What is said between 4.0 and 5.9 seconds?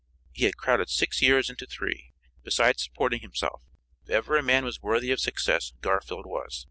If ever a man was worthy of success